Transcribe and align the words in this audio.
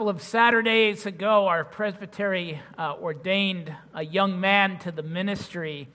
couple 0.00 0.08
of 0.08 0.22
Saturdays 0.22 1.04
ago, 1.04 1.46
our 1.46 1.62
presbytery 1.62 2.58
uh, 2.78 2.94
ordained 3.02 3.70
a 3.92 4.02
young 4.02 4.40
man 4.40 4.78
to 4.78 4.90
the 4.90 5.02
ministry. 5.02 5.88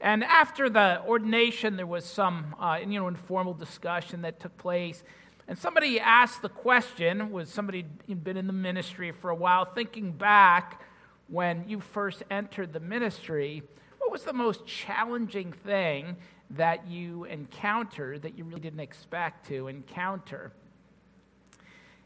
And 0.00 0.24
after 0.24 0.70
the 0.70 1.02
ordination, 1.06 1.76
there 1.76 1.86
was 1.86 2.06
some 2.06 2.56
uh, 2.58 2.78
you 2.80 2.98
know, 2.98 3.08
informal 3.08 3.52
discussion 3.52 4.22
that 4.22 4.40
took 4.40 4.56
place. 4.56 5.04
And 5.46 5.58
somebody 5.58 6.00
asked 6.00 6.40
the 6.40 6.48
question 6.48 7.30
was 7.30 7.50
somebody 7.50 7.82
been 7.82 8.38
in 8.38 8.46
the 8.46 8.54
ministry 8.54 9.12
for 9.12 9.28
a 9.28 9.34
while, 9.34 9.66
thinking 9.66 10.12
back 10.12 10.80
when 11.28 11.68
you 11.68 11.80
first 11.80 12.22
entered 12.30 12.72
the 12.72 12.80
ministry, 12.80 13.62
what 13.98 14.10
was 14.10 14.22
the 14.22 14.32
most 14.32 14.64
challenging 14.64 15.52
thing 15.52 16.16
that 16.48 16.88
you 16.88 17.24
encountered 17.24 18.22
that 18.22 18.38
you 18.38 18.44
really 18.44 18.62
didn't 18.62 18.80
expect 18.80 19.46
to 19.48 19.68
encounter? 19.68 20.52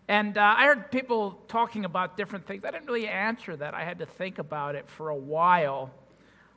And 0.09 0.39
uh, 0.39 0.55
I 0.57 0.67
heard 0.67 0.91
people 0.91 1.41
talking 1.49 1.85
about 1.85 2.17
different 2.17 2.47
things. 2.47 2.65
I 2.65 2.71
didn't 2.71 2.87
really 2.87 3.09
answer 3.09 3.57
that. 3.57 3.75
I 3.75 3.85
had 3.85 3.99
to 3.99 4.07
think 4.07 4.39
about 4.39 4.75
it 4.77 4.89
for 4.89 5.09
a 5.09 5.17
while. 5.17 5.91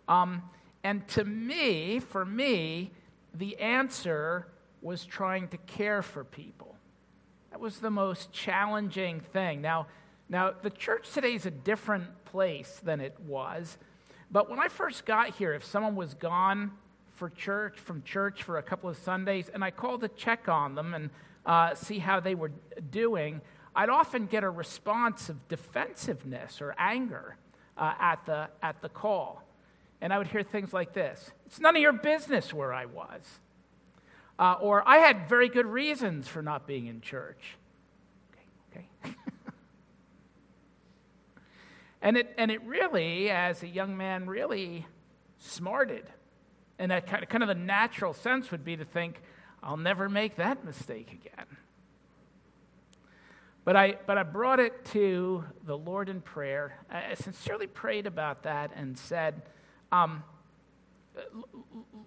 Um, 0.07 0.43
and 0.83 1.07
to 1.09 1.23
me, 1.23 1.99
for 1.99 2.25
me, 2.25 2.91
the 3.33 3.57
answer 3.57 4.47
was 4.81 5.03
trying 5.03 5.47
to 5.49 5.57
care 5.57 6.01
for 6.01 6.23
people. 6.23 6.75
That 7.51 7.59
was 7.59 7.79
the 7.79 7.89
most 7.89 8.31
challenging 8.31 9.19
thing. 9.19 9.61
Now, 9.61 9.87
now 10.29 10.53
the 10.61 10.69
church 10.69 11.11
today 11.11 11.33
is 11.33 11.45
a 11.45 11.51
different 11.51 12.25
place 12.25 12.79
than 12.83 13.01
it 13.01 13.19
was. 13.25 13.77
But 14.31 14.49
when 14.49 14.59
I 14.59 14.67
first 14.67 15.05
got 15.05 15.35
here, 15.35 15.53
if 15.53 15.65
someone 15.65 15.95
was 15.95 16.13
gone 16.13 16.71
for 17.19 17.29
church, 17.29 17.77
from 17.77 18.01
church 18.03 18.43
for 18.43 18.57
a 18.57 18.63
couple 18.63 18.89
of 18.89 18.95
Sundays, 18.97 19.49
and 19.53 19.61
I 19.61 19.71
called 19.71 20.01
to 20.01 20.07
check 20.07 20.47
on 20.47 20.73
them 20.73 20.93
and 20.93 21.09
uh, 21.45 21.75
see 21.75 21.99
how 21.99 22.21
they 22.21 22.33
were 22.33 22.51
doing, 22.91 23.41
I'd 23.75 23.89
often 23.89 24.25
get 24.25 24.45
a 24.45 24.49
response 24.49 25.27
of 25.27 25.47
defensiveness 25.49 26.61
or 26.61 26.73
anger 26.77 27.35
uh, 27.77 27.93
at, 27.99 28.25
the, 28.25 28.47
at 28.63 28.81
the 28.81 28.87
call. 28.87 29.43
And 29.99 30.13
I 30.13 30.17
would 30.17 30.27
hear 30.27 30.43
things 30.43 30.71
like 30.71 30.93
this 30.93 31.31
It's 31.45 31.59
none 31.59 31.75
of 31.75 31.81
your 31.81 31.91
business 31.91 32.53
where 32.53 32.73
I 32.73 32.85
was. 32.85 33.39
Uh, 34.39 34.55
or 34.61 34.87
I 34.87 34.99
had 34.99 35.27
very 35.27 35.49
good 35.49 35.65
reasons 35.65 36.29
for 36.29 36.41
not 36.41 36.65
being 36.65 36.87
in 36.87 37.01
church. 37.01 37.57
Okay, 38.71 38.87
okay. 39.03 39.15
and, 42.01 42.15
it, 42.15 42.33
and 42.37 42.49
it 42.49 42.63
really, 42.63 43.29
as 43.29 43.61
a 43.61 43.67
young 43.67 43.97
man, 43.97 44.25
really 44.25 44.85
smarted. 45.39 46.05
And 46.79 46.91
that 46.91 47.05
kind 47.05 47.21
of, 47.21 47.29
kind 47.29 47.43
of 47.43 47.49
the 47.49 47.55
natural 47.55 48.13
sense 48.13 48.49
would 48.51 48.63
be 48.63 48.77
to 48.77 48.85
think, 48.85 49.21
I'll 49.61 49.77
never 49.77 50.07
make 50.07 50.37
that 50.37 50.63
mistake 50.63 51.11
again. 51.11 51.45
But 53.65 53.75
I, 53.75 53.97
but 54.07 54.17
I 54.17 54.23
brought 54.23 54.61
it 54.61 54.85
to 54.93 55.43
the 55.65 55.77
Lord 55.77 56.09
in 56.09 56.21
prayer. 56.21 56.79
I 56.89 57.13
sincerely 57.15 57.67
prayed 57.67 58.07
about 58.07 58.43
that 58.43 58.71
and 58.73 58.97
said, 58.97 59.41
um, 59.91 60.23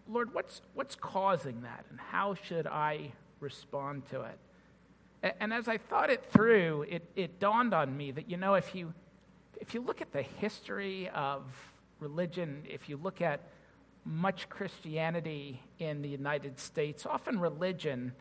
Lord, 0.09 0.33
what's, 0.33 0.63
what's 0.75 0.95
causing 0.95 1.61
that? 1.63 1.85
And 1.91 2.01
how 2.01 2.35
should 2.35 2.67
I 2.67 3.13
respond 3.41 4.09
to 4.11 4.23
it? 4.23 5.35
And 5.39 5.53
as 5.53 5.69
I 5.69 5.77
thought 5.77 6.11
it 6.11 6.25
through, 6.33 6.87
it, 6.89 7.09
it 7.15 7.39
dawned 7.39 7.75
on 7.75 7.97
me 7.97 8.11
that, 8.13 8.31
you 8.31 8.39
know, 8.39 8.55
if 8.55 8.75
you, 8.75 8.95
if 9.61 9.75
you 9.75 9.83
look 9.83 10.01
at 10.01 10.13
the 10.13 10.23
history 10.23 11.11
of 11.11 11.45
religion, 12.01 12.65
if 12.69 12.89
you 12.89 12.97
look 12.97 13.21
at 13.21 13.41
much 14.05 14.49
Christianity 14.49 15.63
in 15.79 16.03
the 16.03 16.09
United 16.09 16.59
States, 16.59 17.07
often 17.07 17.39
religion 17.39 18.13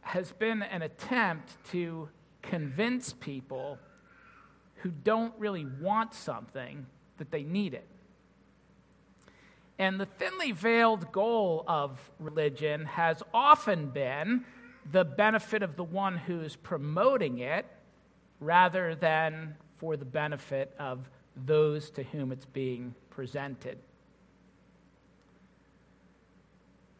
has 0.00 0.32
been 0.32 0.62
an 0.62 0.82
attempt 0.82 1.52
to 1.70 2.08
convince 2.42 3.12
people 3.12 3.78
who 4.76 4.90
don't 4.90 5.32
really 5.38 5.66
want 5.80 6.12
something 6.12 6.86
that 7.16 7.30
they 7.30 7.42
need 7.42 7.74
it. 7.74 7.86
And 9.78 9.98
the 9.98 10.06
thinly 10.06 10.52
veiled 10.52 11.10
goal 11.10 11.64
of 11.66 11.98
religion 12.18 12.84
has 12.84 13.22
often 13.32 13.88
been 13.88 14.44
the 14.92 15.04
benefit 15.04 15.62
of 15.62 15.76
the 15.76 15.84
one 15.84 16.18
who's 16.18 16.54
promoting 16.54 17.38
it 17.38 17.66
rather 18.40 18.94
than 18.94 19.56
for 19.78 19.96
the 19.96 20.04
benefit 20.04 20.74
of 20.78 21.08
those 21.46 21.90
to 21.90 22.02
whom 22.02 22.30
it's 22.30 22.44
being 22.44 22.94
presented. 23.10 23.78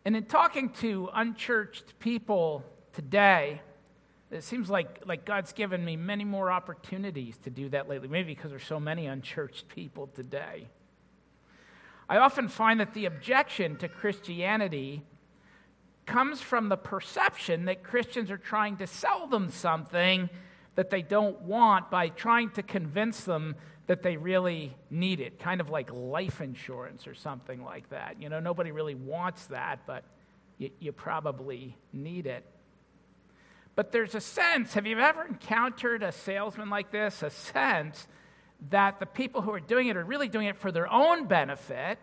And 0.05 0.17
in 0.17 0.25
talking 0.25 0.71
to 0.81 1.09
unchurched 1.15 1.99
people 1.99 2.63
today, 2.93 3.63
it 4.31 4.43
seems 4.43 4.69
like, 4.69 5.01
like 5.07 5.25
God's 5.25 5.53
given 5.53 5.85
me 5.85 5.97
many 5.97 6.25
more 6.25 6.51
opportunities 6.51 7.37
to 7.39 7.51
do 7.51 7.69
that 7.71 7.89
lately, 7.89 8.09
maybe 8.09 8.35
because 8.35 8.51
there's 8.51 8.67
so 8.67 8.81
many 8.81 9.07
unchurched 9.07 9.69
people 9.69 10.09
today. 10.09 10.69
I 12.09 12.19
often 12.19 12.49
find 12.49 12.81
that 12.81 12.93
the 12.93 13.07
objection 13.07 13.77
to 13.77 13.89
Christianity 13.89 15.03
comes 16.05 16.43
from 16.43 16.69
the 16.69 16.77
perception 16.77 17.65
that 17.65 17.83
Christians 17.83 18.31
are 18.31 18.37
trying 18.37 18.77
to 18.79 18.87
sell 18.87 19.27
them 19.27 19.49
something 19.49 20.29
that 20.75 20.91
they 20.91 21.01
don't 21.01 21.41
want 21.43 21.91
by 21.91 22.09
trying 22.09 22.51
to 22.51 22.63
convince 22.63 23.25
them 23.25 23.55
that 23.87 24.03
they 24.03 24.17
really 24.17 24.75
need 24.91 25.21
it, 25.21 25.39
kind 25.39 25.61
of 25.61 25.69
like 25.69 25.93
life 25.93 26.41
insurance 26.41 27.07
or 27.07 27.15
something 27.15 27.63
like 27.63 27.91
that. 27.91 28.21
You 28.21 28.29
know, 28.29 28.41
nobody 28.41 28.73
really 28.73 28.95
wants 28.95 29.47
that, 29.47 29.81
but 29.87 30.05
you, 30.59 30.71
you 30.81 30.93
probably 30.93 31.77
need 31.93 32.27
it. 32.27 32.45
But 33.77 33.93
there's 33.93 34.15
a 34.15 34.21
sense, 34.21 34.75
have 34.75 34.87
you 34.87 34.99
ever 34.99 35.25
encountered 35.25 36.03
a 36.03 36.13
salesman 36.13 36.71
like 36.71 36.93
this? 36.93 37.23
A 37.23 37.31
sense 37.31 38.07
that 38.71 39.01
the 39.01 39.07
people 39.07 39.43
who 39.43 39.53
are 39.53 39.61
doing 39.61 39.89
it 39.89 39.97
are 39.97 40.05
really 40.05 40.29
doing 40.29 40.47
it 40.47 40.57
for 40.57 40.73
their 40.73 40.91
own 40.91 41.27
benefit 41.27 41.99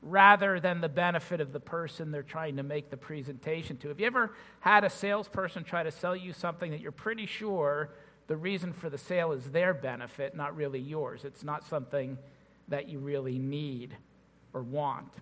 rather 0.00 0.60
than 0.60 0.80
the 0.80 0.88
benefit 0.88 1.40
of 1.40 1.52
the 1.52 1.60
person 1.60 2.12
they're 2.12 2.22
trying 2.22 2.56
to 2.56 2.62
make 2.62 2.88
the 2.88 2.96
presentation 2.96 3.76
to. 3.78 3.88
Have 3.88 3.98
you 3.98 4.06
ever 4.06 4.32
had 4.60 4.84
a 4.84 4.90
salesperson 4.90 5.64
try 5.64 5.82
to 5.82 5.90
sell 5.90 6.14
you 6.14 6.32
something 6.32 6.70
that 6.70 6.80
you're 6.80 6.92
pretty 6.92 7.26
sure 7.26 7.90
the 8.28 8.36
reason 8.36 8.72
for 8.72 8.88
the 8.88 8.98
sale 8.98 9.32
is 9.32 9.44
their 9.50 9.74
benefit, 9.74 10.36
not 10.36 10.54
really 10.54 10.78
yours? 10.78 11.24
It's 11.24 11.42
not 11.42 11.66
something 11.66 12.16
that 12.68 12.88
you 12.88 12.98
really 12.98 13.38
need 13.38 13.96
or 14.52 14.62
want. 14.62 15.12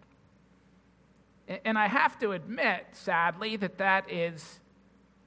And 1.64 1.78
I 1.78 1.86
have 1.86 2.18
to 2.18 2.32
admit, 2.32 2.86
sadly, 2.92 3.56
that 3.56 3.78
that 3.78 4.10
is 4.12 4.60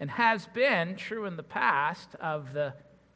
and 0.01 0.11
has 0.11 0.45
been 0.47 0.95
true 0.95 1.25
in 1.25 1.35
the 1.35 1.43
past 1.43 2.15
of 2.21 2.53
the 2.53 2.73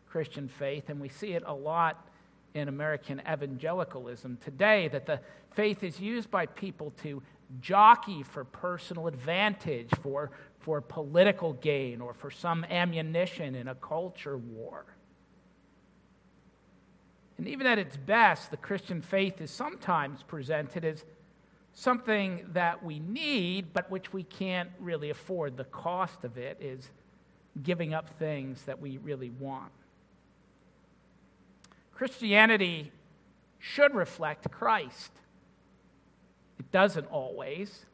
Christian 0.07 0.47
faith, 0.47 0.89
and 0.89 0.99
we 0.99 1.09
see 1.09 1.33
it 1.33 1.43
a 1.45 1.53
lot 1.53 2.07
in 2.53 2.67
American 2.67 3.21
evangelicalism 3.21 4.37
today 4.43 4.87
that 4.89 5.05
the 5.05 5.19
faith 5.55 5.83
is 5.83 5.99
used 5.99 6.29
by 6.29 6.45
people 6.45 6.91
to 7.01 7.21
jockey 7.61 8.23
for 8.23 8.43
personal 8.43 9.07
advantage, 9.07 9.89
for, 10.01 10.31
for 10.59 10.81
political 10.81 11.53
gain, 11.53 12.01
or 12.01 12.13
for 12.13 12.31
some 12.31 12.63
ammunition 12.65 13.55
in 13.55 13.67
a 13.67 13.75
culture 13.75 14.37
war. 14.37 14.85
And 17.37 17.47
even 17.47 17.67
at 17.67 17.79
its 17.79 17.97
best, 17.97 18.51
the 18.51 18.57
Christian 18.57 19.01
faith 19.01 19.41
is 19.41 19.51
sometimes 19.51 20.23
presented 20.23 20.85
as 20.85 21.03
something 21.73 22.45
that 22.53 22.83
we 22.83 22.99
need, 22.99 23.73
but 23.73 23.89
which 23.89 24.13
we 24.13 24.23
can't 24.23 24.69
really 24.79 25.09
afford. 25.09 25.57
The 25.57 25.63
cost 25.65 26.23
of 26.23 26.37
it 26.37 26.57
is 26.61 26.89
giving 27.61 27.93
up 27.93 28.09
things 28.19 28.63
that 28.63 28.79
we 28.79 28.97
really 28.97 29.31
want. 29.31 29.71
Christianity 31.93 32.91
should 33.59 33.95
reflect 33.95 34.49
Christ. 34.51 35.11
It 36.59 36.71
doesn't 36.71 37.05
always. 37.05 37.85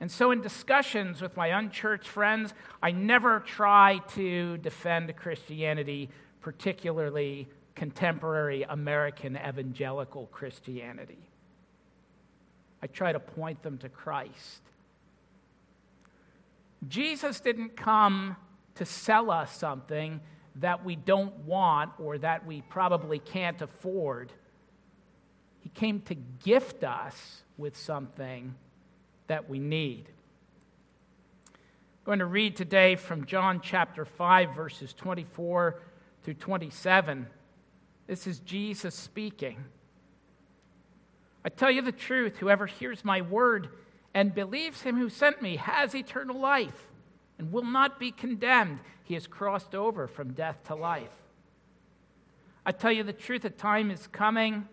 And 0.00 0.10
so, 0.10 0.30
in 0.30 0.40
discussions 0.40 1.20
with 1.20 1.36
my 1.36 1.48
unchurched 1.48 2.06
friends, 2.06 2.54
I 2.82 2.92
never 2.92 3.40
try 3.40 4.00
to 4.14 4.56
defend 4.58 5.14
Christianity, 5.16 6.08
particularly 6.40 7.48
contemporary 7.74 8.62
American 8.62 9.36
evangelical 9.36 10.26
Christianity. 10.26 11.28
I 12.80 12.86
try 12.86 13.12
to 13.12 13.18
point 13.18 13.62
them 13.62 13.78
to 13.78 13.88
Christ. 13.88 14.62
Jesus 16.86 17.40
didn't 17.40 17.76
come 17.76 18.36
to 18.76 18.84
sell 18.84 19.32
us 19.32 19.56
something 19.56 20.20
that 20.56 20.84
we 20.84 20.94
don't 20.94 21.34
want 21.40 21.90
or 21.98 22.18
that 22.18 22.46
we 22.46 22.62
probably 22.62 23.18
can't 23.18 23.60
afford. 23.60 24.32
He 25.68 25.80
came 25.80 26.00
to 26.02 26.14
gift 26.14 26.82
us 26.82 27.42
with 27.58 27.76
something 27.76 28.54
that 29.26 29.50
we 29.50 29.58
need. 29.58 30.06
I'm 31.46 32.04
going 32.06 32.18
to 32.20 32.24
read 32.24 32.56
today 32.56 32.96
from 32.96 33.26
John 33.26 33.60
chapter 33.62 34.06
5, 34.06 34.54
verses 34.56 34.94
24 34.94 35.78
through 36.22 36.34
27. 36.34 37.26
This 38.06 38.26
is 38.26 38.38
Jesus 38.38 38.94
speaking. 38.94 39.62
I 41.44 41.50
tell 41.50 41.70
you 41.70 41.82
the 41.82 41.92
truth, 41.92 42.38
whoever 42.38 42.64
hears 42.64 43.04
my 43.04 43.20
word 43.20 43.68
and 44.14 44.34
believes 44.34 44.80
him 44.80 44.96
who 44.96 45.10
sent 45.10 45.42
me 45.42 45.56
has 45.56 45.94
eternal 45.94 46.40
life 46.40 46.88
and 47.38 47.52
will 47.52 47.62
not 47.62 48.00
be 48.00 48.10
condemned. 48.10 48.78
He 49.04 49.12
has 49.12 49.26
crossed 49.26 49.74
over 49.74 50.06
from 50.06 50.32
death 50.32 50.64
to 50.68 50.74
life. 50.74 51.12
I 52.64 52.72
tell 52.72 52.90
you 52.90 53.02
the 53.02 53.12
truth, 53.12 53.44
a 53.44 53.50
time 53.50 53.90
is 53.90 54.06
coming 54.06 54.66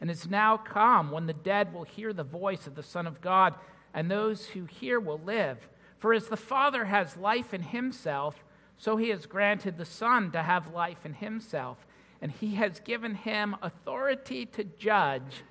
and 0.00 0.10
is 0.10 0.28
now 0.28 0.56
come 0.56 1.10
when 1.10 1.26
the 1.26 1.32
dead 1.32 1.74
will 1.74 1.84
hear 1.84 2.12
the 2.12 2.24
voice 2.24 2.66
of 2.66 2.74
the 2.74 2.82
Son 2.82 3.06
of 3.06 3.20
God, 3.20 3.54
and 3.92 4.10
those 4.10 4.46
who 4.46 4.64
hear 4.64 4.98
will 4.98 5.20
live. 5.20 5.68
For 5.98 6.14
as 6.14 6.28
the 6.28 6.36
Father 6.36 6.86
has 6.86 7.16
life 7.16 7.52
in 7.52 7.62
himself, 7.62 8.42
so 8.78 8.96
he 8.96 9.10
has 9.10 9.26
granted 9.26 9.76
the 9.76 9.84
Son 9.84 10.30
to 10.32 10.42
have 10.42 10.72
life 10.72 11.04
in 11.04 11.14
himself, 11.14 11.86
and 12.22 12.32
he 12.32 12.54
has 12.54 12.80
given 12.80 13.14
him 13.14 13.56
authority 13.62 14.46
to 14.46 14.64
judge 14.64 15.42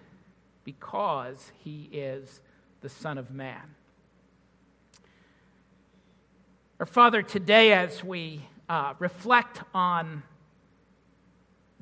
because 0.63 1.51
he 1.63 1.89
is 1.91 2.41
the 2.81 2.89
Son 2.89 3.17
of 3.17 3.29
Man. 3.29 3.75
Our 6.79 6.85
Father, 6.85 7.21
today 7.21 7.73
as 7.73 8.03
we 8.03 8.45
uh, 8.69 8.93
reflect 8.99 9.61
on 9.73 10.23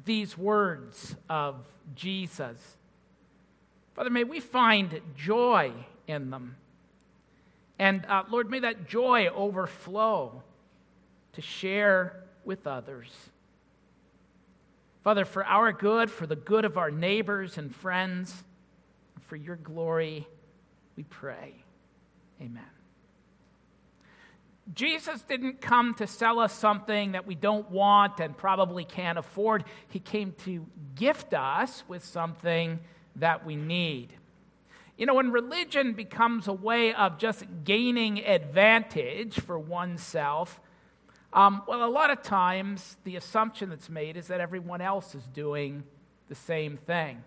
these 0.07 0.35
words 0.35 1.15
of 1.29 1.55
Jesus, 1.93 2.57
Father, 3.93 4.09
may 4.09 4.23
we 4.23 4.39
find 4.39 4.99
joy 5.15 5.71
in 6.07 6.31
them. 6.31 6.55
And 7.77 8.05
uh, 8.07 8.23
Lord, 8.29 8.49
may 8.49 8.59
that 8.59 8.87
joy 8.87 9.27
overflow 9.27 10.41
to 11.33 11.41
share 11.41 12.23
with 12.45 12.65
others. 12.65 13.11
Father, 15.03 15.25
for 15.25 15.45
our 15.45 15.71
good, 15.71 16.09
for 16.09 16.25
the 16.25 16.35
good 16.35 16.65
of 16.65 16.77
our 16.77 16.91
neighbors 16.91 17.57
and 17.57 17.73
friends, 17.75 18.43
for 19.27 19.35
your 19.35 19.55
glory, 19.55 20.27
we 20.95 21.03
pray. 21.03 21.53
Amen. 22.41 22.76
Jesus 24.73 25.21
didn't 25.21 25.61
come 25.61 25.93
to 25.95 26.07
sell 26.07 26.39
us 26.39 26.53
something 26.53 27.13
that 27.13 27.25
we 27.25 27.35
don't 27.35 27.69
want 27.71 28.19
and 28.19 28.35
probably 28.35 28.83
can't 28.83 29.17
afford. 29.17 29.63
He 29.87 29.99
came 29.99 30.33
to 30.45 30.65
gift 30.95 31.33
us 31.33 31.83
with 31.87 32.03
something 32.03 32.79
that 33.15 33.45
we 33.45 33.55
need. 33.55 34.13
You 34.97 35.05
know, 35.05 35.13
when 35.13 35.31
religion 35.31 35.93
becomes 35.93 36.47
a 36.47 36.53
way 36.53 36.93
of 36.93 37.17
just 37.17 37.45
gaining 37.63 38.25
advantage 38.25 39.39
for 39.39 39.57
oneself, 39.57 40.59
um, 41.33 41.61
well, 41.67 41.83
a 41.83 41.89
lot 41.89 42.09
of 42.09 42.23
times 42.23 42.97
the 43.03 43.15
assumption 43.15 43.69
that's 43.69 43.89
made 43.89 44.17
is 44.17 44.27
that 44.27 44.41
everyone 44.41 44.81
else 44.81 45.13
is 45.13 45.23
doing 45.27 45.83
the 46.29 46.35
same 46.35 46.77
thing. 46.77 47.23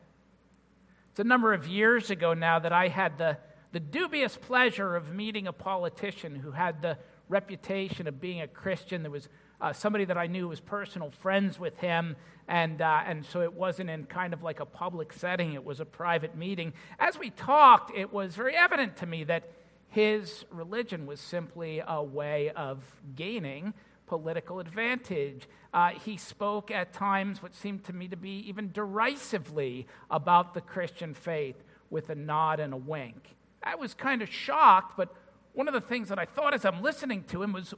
It's 1.10 1.20
a 1.20 1.24
number 1.24 1.52
of 1.52 1.66
years 1.68 2.10
ago 2.10 2.34
now 2.34 2.58
that 2.58 2.72
I 2.72 2.88
had 2.88 3.18
the, 3.18 3.38
the 3.72 3.80
dubious 3.80 4.36
pleasure 4.36 4.96
of 4.96 5.14
meeting 5.14 5.46
a 5.46 5.52
politician 5.52 6.34
who 6.34 6.50
had 6.50 6.82
the 6.82 6.98
reputation 7.30 8.06
of 8.06 8.20
being 8.20 8.42
a 8.42 8.46
Christian. 8.46 9.02
There 9.02 9.10
was 9.10 9.28
uh, 9.60 9.72
somebody 9.72 10.04
that 10.06 10.18
I 10.18 10.26
knew 10.26 10.48
was 10.48 10.60
personal 10.60 11.10
friends 11.10 11.58
with 11.58 11.78
him, 11.78 12.16
and, 12.48 12.82
uh, 12.82 13.02
and 13.06 13.24
so 13.24 13.42
it 13.42 13.52
wasn't 13.52 13.88
in 13.88 14.04
kind 14.04 14.32
of 14.34 14.42
like 14.42 14.60
a 14.60 14.66
public 14.66 15.12
setting, 15.12 15.54
it 15.54 15.64
was 15.64 15.80
a 15.80 15.84
private 15.84 16.36
meeting. 16.36 16.72
As 16.98 17.18
we 17.18 17.30
talked, 17.30 17.96
it 17.96 18.12
was 18.12 18.34
very 18.34 18.56
evident 18.56 18.96
to 18.98 19.06
me 19.06 19.24
that 19.24 19.50
his 19.88 20.44
religion 20.50 21.06
was 21.06 21.20
simply 21.20 21.82
a 21.86 22.02
way 22.02 22.50
of 22.50 22.82
gaining 23.14 23.74
political 24.06 24.58
advantage. 24.58 25.48
Uh, 25.72 25.90
he 25.90 26.16
spoke 26.16 26.70
at 26.72 26.92
times 26.92 27.42
what 27.42 27.54
seemed 27.54 27.84
to 27.84 27.92
me 27.92 28.08
to 28.08 28.16
be 28.16 28.44
even 28.48 28.72
derisively 28.72 29.86
about 30.10 30.52
the 30.52 30.60
Christian 30.60 31.14
faith 31.14 31.62
with 31.90 32.10
a 32.10 32.14
nod 32.14 32.58
and 32.58 32.72
a 32.72 32.76
wink. 32.76 33.36
I 33.62 33.74
was 33.76 33.94
kind 33.94 34.22
of 34.22 34.28
shocked, 34.28 34.96
but 34.96 35.14
one 35.52 35.68
of 35.68 35.74
the 35.74 35.80
things 35.80 36.08
that 36.08 36.18
I 36.18 36.24
thought 36.24 36.54
as 36.54 36.64
I'm 36.64 36.82
listening 36.82 37.24
to 37.24 37.42
him 37.42 37.52
was, 37.52 37.74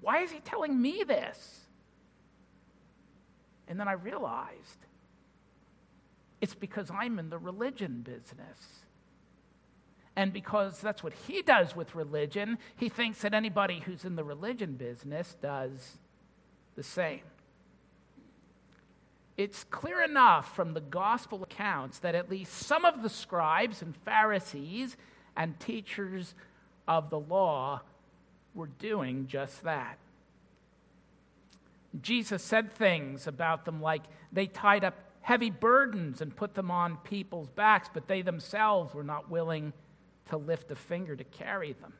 why 0.00 0.22
is 0.22 0.30
he 0.30 0.40
telling 0.40 0.80
me 0.80 1.04
this? 1.06 1.60
And 3.68 3.78
then 3.78 3.88
I 3.88 3.92
realized 3.92 4.78
it's 6.40 6.54
because 6.54 6.90
I'm 6.90 7.18
in 7.18 7.30
the 7.30 7.38
religion 7.38 8.02
business. 8.02 8.84
And 10.14 10.32
because 10.32 10.80
that's 10.80 11.02
what 11.02 11.12
he 11.12 11.42
does 11.42 11.76
with 11.76 11.94
religion, 11.94 12.58
he 12.76 12.88
thinks 12.88 13.20
that 13.20 13.34
anybody 13.34 13.80
who's 13.84 14.04
in 14.04 14.16
the 14.16 14.24
religion 14.24 14.74
business 14.74 15.36
does 15.42 15.98
the 16.74 16.82
same. 16.82 17.20
It's 19.36 19.64
clear 19.64 20.02
enough 20.02 20.56
from 20.56 20.72
the 20.72 20.80
gospel 20.80 21.42
accounts 21.42 21.98
that 21.98 22.14
at 22.14 22.30
least 22.30 22.52
some 22.52 22.86
of 22.86 23.02
the 23.02 23.10
scribes 23.10 23.82
and 23.82 23.94
Pharisees 23.94 24.96
and 25.36 25.58
teachers 25.60 26.34
of 26.86 27.10
the 27.10 27.20
law 27.20 27.80
were 28.54 28.66
doing 28.66 29.26
just 29.26 29.62
that. 29.64 29.98
Jesus 32.02 32.42
said 32.42 32.72
things 32.72 33.26
about 33.26 33.64
them 33.64 33.80
like 33.80 34.02
they 34.32 34.46
tied 34.46 34.84
up 34.84 34.94
heavy 35.20 35.50
burdens 35.50 36.20
and 36.20 36.34
put 36.34 36.54
them 36.54 36.70
on 36.70 36.96
people's 36.98 37.48
backs, 37.48 37.88
but 37.92 38.06
they 38.06 38.22
themselves 38.22 38.94
were 38.94 39.04
not 39.04 39.30
willing 39.30 39.72
to 40.28 40.36
lift 40.36 40.70
a 40.70 40.76
finger 40.76 41.16
to 41.16 41.24
carry 41.24 41.72
them. 41.72 41.92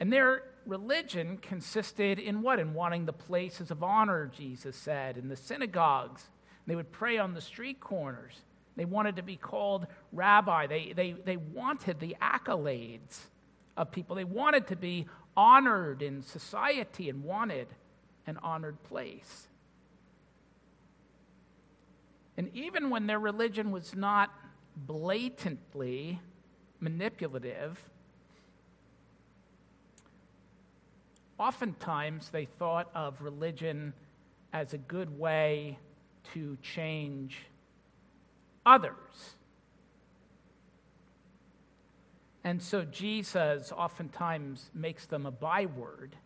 And 0.00 0.12
their 0.12 0.44
religion 0.66 1.38
consisted 1.38 2.18
in 2.18 2.42
what? 2.42 2.58
In 2.58 2.74
wanting 2.74 3.06
the 3.06 3.12
places 3.12 3.70
of 3.70 3.82
honor, 3.82 4.30
Jesus 4.36 4.76
said, 4.76 5.16
in 5.16 5.28
the 5.28 5.36
synagogues. 5.36 6.24
They 6.66 6.76
would 6.76 6.92
pray 6.92 7.18
on 7.18 7.34
the 7.34 7.40
street 7.40 7.80
corners. 7.80 8.40
They 8.76 8.84
wanted 8.84 9.16
to 9.16 9.22
be 9.22 9.36
called 9.36 9.86
rabbi. 10.12 10.66
They, 10.66 10.92
they, 10.94 11.12
they 11.12 11.36
wanted 11.36 12.00
the 12.00 12.16
accolades 12.20 13.18
of 13.76 13.90
people. 13.90 14.16
They 14.16 14.24
wanted 14.24 14.68
to 14.68 14.76
be 14.76 15.06
honored 15.36 16.02
in 16.02 16.22
society 16.22 17.08
and 17.08 17.22
wanted 17.22 17.68
an 18.26 18.38
honored 18.42 18.82
place. 18.84 19.48
And 22.36 22.50
even 22.54 22.90
when 22.90 23.06
their 23.06 23.18
religion 23.18 23.70
was 23.70 23.94
not 23.94 24.30
blatantly 24.74 26.18
manipulative, 26.80 27.78
oftentimes 31.38 32.30
they 32.30 32.46
thought 32.46 32.90
of 32.94 33.20
religion 33.20 33.92
as 34.52 34.72
a 34.72 34.78
good 34.78 35.18
way 35.18 35.78
to 36.32 36.56
change 36.62 37.46
others. 38.64 39.36
And 42.44 42.60
so 42.60 42.84
Jesus 42.84 43.72
oftentimes 43.72 44.70
makes 44.74 45.06
them 45.06 45.26
a 45.26 45.30
byword 45.30 46.16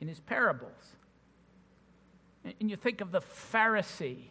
in 0.00 0.08
his 0.08 0.20
parables. 0.20 0.94
And 2.44 2.70
you 2.70 2.76
think 2.76 3.00
of 3.00 3.10
the 3.10 3.20
Pharisee 3.20 4.26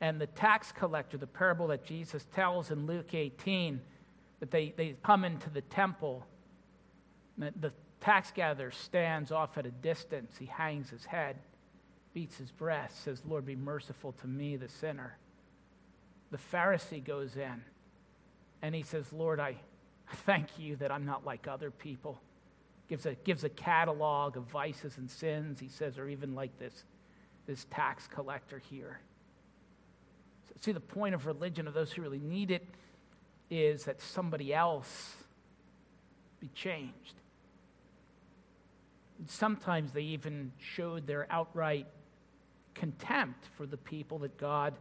and 0.00 0.20
the 0.20 0.26
tax 0.26 0.72
collector, 0.72 1.18
the 1.18 1.26
parable 1.26 1.66
that 1.68 1.84
Jesus 1.84 2.26
tells 2.34 2.70
in 2.70 2.86
Luke 2.86 3.12
18, 3.12 3.80
that 4.40 4.50
they, 4.50 4.72
they 4.76 4.96
come 5.02 5.24
into 5.24 5.50
the 5.50 5.60
temple. 5.62 6.24
The 7.36 7.72
tax 8.00 8.30
gatherer 8.30 8.70
stands 8.70 9.30
off 9.30 9.58
at 9.58 9.66
a 9.66 9.70
distance. 9.70 10.36
He 10.38 10.46
hangs 10.46 10.88
his 10.88 11.04
head, 11.04 11.36
beats 12.14 12.38
his 12.38 12.50
breast, 12.50 13.04
says, 13.04 13.22
Lord, 13.28 13.44
be 13.44 13.56
merciful 13.56 14.12
to 14.12 14.26
me, 14.26 14.56
the 14.56 14.68
sinner. 14.68 15.18
The 16.30 16.38
Pharisee 16.38 17.04
goes 17.04 17.36
in 17.36 17.62
and 18.62 18.74
he 18.74 18.82
says, 18.82 19.12
Lord, 19.12 19.40
I 19.40 19.56
thank 20.26 20.58
you 20.58 20.76
that 20.76 20.90
I'm 20.90 21.04
not 21.04 21.24
like 21.24 21.48
other 21.48 21.70
people. 21.70 22.20
Gives 22.88 23.06
a, 23.06 23.14
gives 23.14 23.44
a 23.44 23.48
catalog 23.48 24.36
of 24.36 24.44
vices 24.44 24.98
and 24.98 25.10
sins, 25.10 25.60
he 25.60 25.68
says, 25.68 25.98
or 25.98 26.08
even 26.08 26.34
like 26.34 26.58
this, 26.58 26.84
this 27.46 27.66
tax 27.70 28.08
collector 28.08 28.58
here. 28.58 29.00
So, 30.48 30.54
see, 30.60 30.72
the 30.72 30.80
point 30.80 31.14
of 31.14 31.26
religion, 31.26 31.68
of 31.68 31.74
those 31.74 31.92
who 31.92 32.02
really 32.02 32.18
need 32.18 32.50
it, 32.50 32.66
is 33.48 33.84
that 33.84 34.00
somebody 34.00 34.52
else 34.52 35.14
be 36.40 36.48
changed. 36.54 37.14
And 39.18 39.28
sometimes 39.28 39.92
they 39.92 40.02
even 40.02 40.52
showed 40.58 41.06
their 41.06 41.26
outright 41.30 41.86
contempt 42.74 43.46
for 43.56 43.66
the 43.66 43.76
people 43.76 44.18
that 44.20 44.36
God 44.38 44.74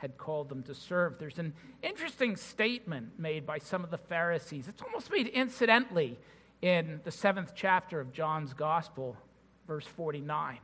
had 0.00 0.16
called 0.16 0.48
them 0.48 0.62
to 0.62 0.74
serve. 0.74 1.18
There's 1.18 1.38
an 1.38 1.52
interesting 1.82 2.36
statement 2.36 3.18
made 3.18 3.44
by 3.44 3.58
some 3.58 3.84
of 3.84 3.90
the 3.90 3.98
Pharisees. 3.98 4.66
It's 4.66 4.82
almost 4.82 5.10
made 5.10 5.26
incidentally 5.26 6.18
in 6.62 7.00
the 7.04 7.10
seventh 7.10 7.52
chapter 7.54 8.00
of 8.00 8.12
John's 8.12 8.54
Gospel, 8.54 9.16
verse 9.66 9.86
49. 9.86 10.58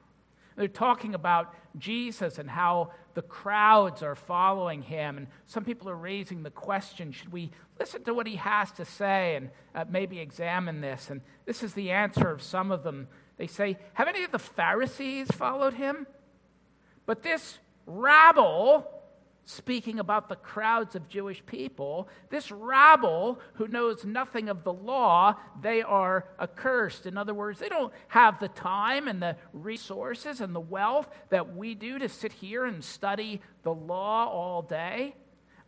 They're 0.56 0.68
talking 0.68 1.14
about 1.14 1.54
Jesus 1.76 2.38
and 2.38 2.48
how 2.48 2.92
the 3.12 3.20
crowds 3.20 4.02
are 4.02 4.14
following 4.14 4.80
him. 4.80 5.18
And 5.18 5.26
some 5.44 5.66
people 5.66 5.90
are 5.90 5.96
raising 5.96 6.42
the 6.42 6.50
question 6.50 7.12
should 7.12 7.30
we 7.30 7.50
listen 7.78 8.04
to 8.04 8.14
what 8.14 8.26
he 8.26 8.36
has 8.36 8.72
to 8.72 8.86
say 8.86 9.36
and 9.36 9.50
uh, 9.74 9.84
maybe 9.90 10.18
examine 10.18 10.80
this? 10.80 11.10
And 11.10 11.20
this 11.44 11.62
is 11.62 11.74
the 11.74 11.90
answer 11.90 12.30
of 12.30 12.40
some 12.40 12.72
of 12.72 12.84
them. 12.84 13.08
They 13.36 13.46
say, 13.46 13.76
Have 13.92 14.08
any 14.08 14.24
of 14.24 14.32
the 14.32 14.38
Pharisees 14.38 15.30
followed 15.30 15.74
him? 15.74 16.06
But 17.04 17.22
this 17.22 17.58
rabble 17.84 18.95
speaking 19.46 20.00
about 20.00 20.28
the 20.28 20.34
crowds 20.36 20.96
of 20.96 21.08
Jewish 21.08 21.44
people. 21.46 22.08
This 22.30 22.50
rabble 22.50 23.40
who 23.54 23.68
knows 23.68 24.04
nothing 24.04 24.48
of 24.48 24.64
the 24.64 24.72
law, 24.72 25.36
they 25.62 25.82
are 25.82 26.26
accursed. 26.38 27.06
In 27.06 27.16
other 27.16 27.32
words, 27.32 27.60
they 27.60 27.68
don't 27.68 27.92
have 28.08 28.40
the 28.40 28.48
time 28.48 29.06
and 29.06 29.22
the 29.22 29.36
resources 29.52 30.40
and 30.40 30.54
the 30.54 30.60
wealth 30.60 31.08
that 31.30 31.56
we 31.56 31.76
do 31.76 31.98
to 32.00 32.08
sit 32.08 32.32
here 32.32 32.64
and 32.64 32.82
study 32.82 33.40
the 33.62 33.72
law 33.72 34.28
all 34.28 34.62
day. 34.62 35.14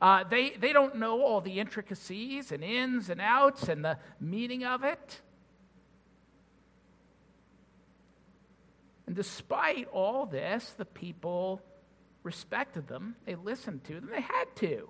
Uh, 0.03 0.25
they, 0.25 0.51
they 0.51 0.73
don't 0.73 0.97
know 0.97 1.23
all 1.23 1.41
the 1.41 1.61
intricacies 1.61 2.51
and 2.51 2.65
ins 2.65 3.09
and 3.09 3.21
outs 3.21 3.69
and 3.69 3.85
the 3.85 3.97
meaning 4.21 4.65
of 4.65 4.83
it. 4.83 5.21
And 9.07 9.15
despite 9.15 9.89
all 9.93 10.27
this, 10.27 10.75
the 10.77 10.85
people 10.85 11.63
respected 12.29 12.89
them, 12.89 13.17
they 13.25 13.37
listened 13.37 13.85
to 13.85 13.95
them, 13.95 14.11
they 14.13 14.21
had 14.21 14.55
to. 14.57 14.87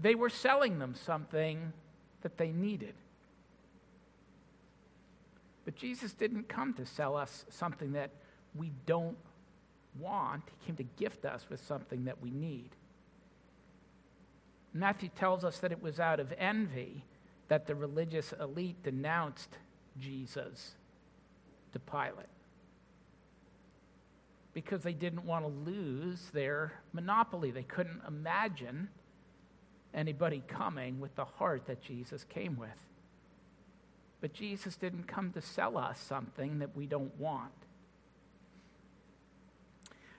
They 0.00 0.14
were 0.14 0.30
selling 0.30 0.78
them 0.78 0.94
something 0.94 1.72
that 2.20 2.38
they 2.38 2.52
needed. 2.52 2.94
But 5.64 5.74
Jesus 5.74 6.12
didn't 6.12 6.48
come 6.48 6.74
to 6.74 6.86
sell 6.86 7.16
us 7.16 7.44
something 7.48 7.90
that 7.94 8.10
we 8.54 8.70
don't 8.86 9.16
want, 9.98 10.44
He 10.60 10.66
came 10.66 10.76
to 10.76 10.84
gift 10.96 11.24
us 11.24 11.44
with 11.50 11.58
something 11.66 12.04
that 12.04 12.22
we 12.22 12.30
need. 12.30 12.70
Matthew 14.72 15.08
tells 15.08 15.44
us 15.44 15.58
that 15.58 15.72
it 15.72 15.82
was 15.82 15.98
out 15.98 16.20
of 16.20 16.32
envy 16.38 17.04
that 17.48 17.66
the 17.66 17.74
religious 17.74 18.32
elite 18.40 18.80
denounced 18.84 19.58
Jesus 19.98 20.76
to 21.72 21.80
Pilate 21.80 22.41
because 24.54 24.82
they 24.82 24.92
didn't 24.92 25.24
want 25.24 25.44
to 25.44 25.70
lose 25.70 26.30
their 26.32 26.72
monopoly. 26.92 27.50
They 27.50 27.62
couldn't 27.62 28.02
imagine 28.06 28.88
anybody 29.94 30.42
coming 30.46 31.00
with 31.00 31.14
the 31.14 31.24
heart 31.24 31.66
that 31.66 31.82
Jesus 31.82 32.24
came 32.24 32.56
with. 32.56 32.70
But 34.20 34.32
Jesus 34.32 34.76
didn't 34.76 35.08
come 35.08 35.32
to 35.32 35.40
sell 35.40 35.76
us 35.76 35.98
something 35.98 36.60
that 36.60 36.76
we 36.76 36.86
don't 36.86 37.18
want. 37.18 37.52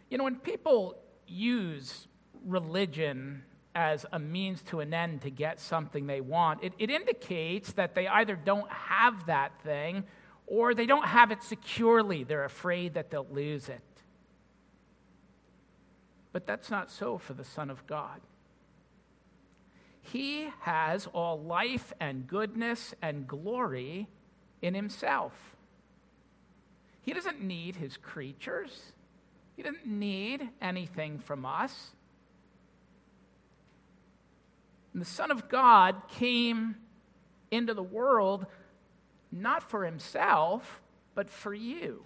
You 0.10 0.18
know, 0.18 0.26
when 0.26 0.36
people 0.36 0.98
use 1.28 2.08
religion 2.46 3.44
as 3.76 4.06
a 4.12 4.20
means 4.20 4.62
to 4.64 4.82
an 4.82 4.94
end 4.94 5.22
to 5.22 5.32
get 5.32 5.60
something 5.60 6.06
they 6.06 6.22
want, 6.22 6.64
it, 6.64 6.74
it 6.78 6.90
indicates 6.90 7.72
that 7.74 7.96
they 7.96 8.08
either 8.08 8.36
don't 8.36 8.70
have 8.72 9.26
that 9.28 9.52
thing 9.64 10.04
or 10.46 10.76
they 10.76 10.86
don't 10.86 11.06
have 11.06 11.32
it 11.32 11.42
securely. 11.42 12.24
They're 12.24 12.44
afraid 12.44 12.96
that 12.96 13.10
they'll 13.10 13.28
lose 13.32 13.70
it. 13.70 13.82
But 16.34 16.46
that's 16.46 16.70
not 16.70 16.92
so 16.92 17.18
for 17.18 17.34
the 17.34 17.46
Son 17.46 17.70
of 17.70 17.88
God. 17.88 18.20
He 20.02 20.50
has 20.62 21.08
all 21.08 21.40
life 21.40 21.94
and 22.00 22.28
goodness 22.28 22.94
and 23.02 23.26
glory 23.26 24.10
in 24.62 24.74
himself. 24.74 25.56
He 27.02 27.14
doesn't 27.14 27.42
need 27.42 27.78
his 27.78 27.96
creatures, 27.96 28.92
he 29.56 29.64
doesn't 29.64 29.88
need 29.88 30.50
anything 30.62 31.20
from 31.20 31.46
us. 31.46 31.92
And 34.92 35.02
the 35.02 35.08
Son 35.08 35.32
of 35.32 35.50
God 35.50 35.96
came 36.08 36.76
into 37.50 37.74
the 37.74 37.84
world 37.84 38.46
not 39.32 39.68
for 39.68 39.86
himself, 39.86 40.82
but 41.16 41.30
for 41.30 41.54
you. 41.54 42.04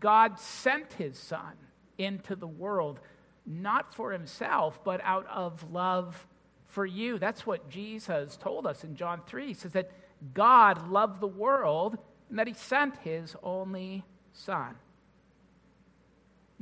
God 0.00 0.38
sent 0.38 0.92
his 0.94 1.18
son 1.18 1.52
into 1.98 2.36
the 2.36 2.46
world, 2.46 3.00
not 3.46 3.94
for 3.94 4.12
himself, 4.12 4.82
but 4.84 5.00
out 5.02 5.26
of 5.28 5.70
love 5.72 6.26
for 6.66 6.84
you. 6.84 7.18
That's 7.18 7.46
what 7.46 7.70
Jesus 7.70 8.36
told 8.36 8.66
us 8.66 8.84
in 8.84 8.96
John 8.96 9.20
3. 9.26 9.48
He 9.48 9.54
says 9.54 9.72
that 9.72 9.90
God 10.34 10.88
loved 10.88 11.20
the 11.20 11.26
world 11.26 11.98
and 12.28 12.38
that 12.38 12.46
he 12.46 12.54
sent 12.54 12.96
his 12.98 13.36
only 13.42 14.04
son. 14.32 14.76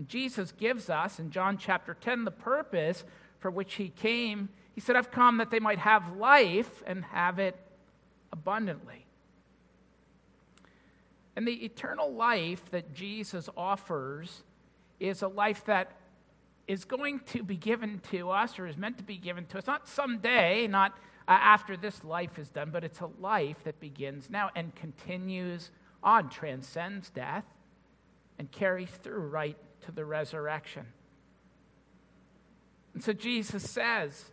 Jesus 0.07 0.53
gives 0.53 0.91
us 0.91 1.19
in 1.19 1.31
John 1.31 1.57
chapter 1.57 1.95
10 1.95 2.25
the 2.25 2.31
purpose 2.31 3.05
for 3.39 3.51
which 3.51 3.75
he 3.75 3.89
came. 3.89 4.49
He 4.75 4.81
said, 4.81 4.97
I've 4.97 5.11
come 5.11 5.39
that 5.39 5.51
they 5.51 5.61
might 5.61 5.79
have 5.79 6.17
life 6.17 6.83
and 6.87 7.05
have 7.07 7.39
it 7.39 7.57
abundantly. 8.33 9.04
And 11.37 11.47
the 11.47 11.65
eternal 11.65 12.13
life 12.13 12.71
that 12.71 12.95
Jesus 12.95 13.49
offers 13.57 14.43
is 15.01 15.23
a 15.23 15.29
life 15.29 15.65
that 15.67 15.93
is 16.67 16.85
going 16.85 17.21
to 17.21 17.43
be 17.43 17.57
given 17.57 18.01
to 18.11 18.31
us 18.31 18.59
or 18.59 18.67
is 18.67 18.77
meant 18.77 18.99
to 18.99 19.05
be 19.05 19.17
given 19.17 19.45
to 19.47 19.59
us, 19.59 19.67
not 19.67 19.89
someday, 19.89 20.67
not 20.67 20.93
uh, 21.27 21.33
after 21.33 21.77
this 21.77 22.05
life 22.05 22.39
is 22.39 22.49
done, 22.51 22.71
but 22.71 22.85
it's 22.85 23.01
a 23.01 23.11
life 23.21 23.63
that 23.65 23.81
begins 23.81 24.31
now 24.31 24.51
and 24.55 24.75
continues 24.75 25.71
on, 26.03 26.29
transcends 26.29 27.11
death, 27.11 27.45
and 28.39 28.51
carries 28.51 28.91
through 28.91 29.21
right 29.21 29.57
to 29.83 29.93
the 29.93 30.05
resurrection. 30.05 30.87
And 32.95 33.03
so 33.03 33.13
Jesus 33.13 33.69
says, 33.69 34.31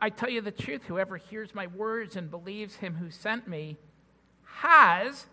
I 0.00 0.10
tell 0.10 0.28
you 0.28 0.42
the 0.42 0.50
truth, 0.50 0.84
whoever 0.84 1.16
hears 1.16 1.54
my 1.54 1.66
words 1.68 2.16
and 2.16 2.30
believes 2.30 2.76
him 2.76 2.96
who 2.96 3.10
sent 3.10 3.48
me 3.48 3.78
has 4.44 5.26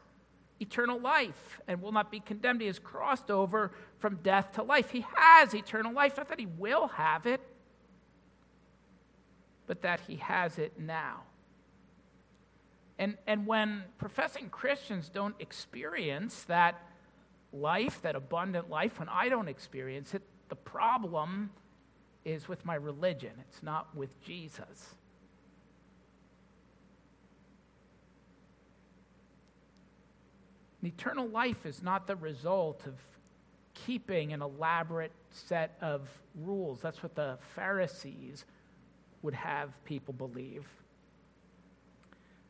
eternal 0.60 1.00
life 1.00 1.60
and 1.68 1.82
will 1.82 1.92
not 1.92 2.12
be 2.12 2.20
condemned. 2.20 2.62
He 2.62 2.68
has 2.68 2.80
crossed 2.80 3.30
over 3.30 3.72
from 4.00 4.18
death 4.24 4.54
to 4.54 4.64
life. 4.64 4.90
He 4.92 5.06
has 5.16 5.54
eternal 5.54 5.94
life. 5.94 6.18
Not 6.18 6.30
that 6.30 6.40
he 6.40 6.46
will 6.46 6.88
have 6.88 7.26
it, 7.26 7.42
but 9.68 9.82
that 9.82 10.02
he 10.08 10.18
has 10.18 10.58
it 10.58 10.80
now. 10.80 11.24
And, 12.98 13.18
and 13.28 13.46
when 13.46 13.84
professing 13.98 14.50
Christians 14.50 15.10
don't 15.10 15.36
experience 15.40 16.44
that 16.44 16.82
life, 17.52 18.02
that 18.04 18.16
abundant 18.16 18.70
life, 18.70 19.00
when 19.00 19.10
I 19.10 19.28
don't 19.28 19.50
experience 19.50 20.14
it, 20.14 20.22
the 20.48 20.56
problem 20.56 21.50
is 22.24 22.48
with 22.48 22.66
my 22.66 22.76
religion, 22.76 23.32
it's 23.50 23.62
not 23.62 23.96
with 23.96 24.10
Jesus. 24.22 24.96
Eternal 30.86 31.28
life 31.28 31.66
is 31.66 31.82
not 31.82 32.08
the 32.08 32.16
result 32.16 32.86
of 32.86 32.94
keeping 33.74 34.34
an 34.34 34.42
elaborate 34.42 35.12
set 35.32 35.78
of 35.82 36.08
rules. 36.36 36.82
That's 36.82 37.02
what 37.04 37.16
the 37.16 37.38
Pharisees 37.56 38.46
would 39.22 39.34
have 39.34 39.70
people 39.86 40.14
believe. 40.14 40.66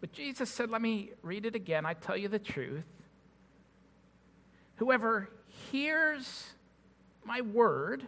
But 0.02 0.12
Jesus 0.12 0.50
said, 0.50 0.70
let 0.70 0.82
me 0.82 1.12
read 1.22 1.46
it 1.46 1.56
again. 1.56 1.86
I 1.86 1.94
tell 1.94 2.18
you 2.18 2.28
the 2.28 2.40
truth. 2.40 2.86
Whoever 4.76 5.30
hears 5.72 6.48
my 7.24 7.42
word, 7.42 8.06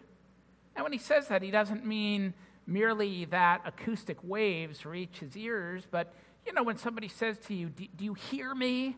and 0.76 0.84
when 0.84 0.92
he 0.92 1.00
says 1.00 1.28
that, 1.30 1.42
he 1.42 1.50
doesn't 1.50 1.86
mean 1.86 2.34
merely 2.68 3.26
that 3.26 3.62
acoustic 3.66 4.18
waves 4.22 4.86
reach 4.86 5.20
his 5.20 5.36
ears, 5.36 5.88
but 5.90 6.14
you 6.46 6.54
know, 6.54 6.64
when 6.64 6.78
somebody 6.78 7.08
says 7.08 7.38
to 7.48 7.54
you, 7.54 7.70
Do 7.70 8.04
you 8.04 8.14
hear 8.14 8.54
me? 8.54 8.96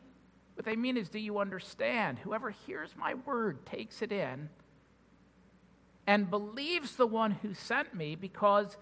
What 0.59 0.65
they 0.65 0.75
mean 0.75 0.97
is, 0.97 1.07
do 1.07 1.19
you 1.19 1.39
understand? 1.39 2.19
Whoever 2.19 2.49
hears 2.49 2.93
my 2.97 3.13
word 3.13 3.65
takes 3.65 4.01
it 4.01 4.11
in 4.11 4.49
and 6.05 6.29
believes 6.29 6.97
the 6.97 7.07
one 7.07 7.31
who 7.31 7.53
sent 7.53 7.95
me, 7.95 8.15
because 8.15 8.75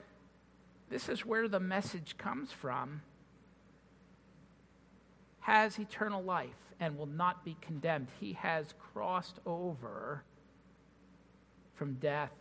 this 0.90 1.08
is 1.08 1.24
where 1.24 1.48
the 1.48 1.60
message 1.60 2.18
comes 2.18 2.52
from, 2.52 3.04
has 5.42 5.78
eternal 5.78 6.24
life 6.24 6.50
and 6.80 6.98
will 6.98 7.06
not 7.06 7.46
be 7.46 7.56
condemned. 7.62 8.08
He 8.20 8.34
has 8.34 8.74
crossed 8.92 9.38
over 9.46 10.24
from 11.76 11.94
death 11.94 12.34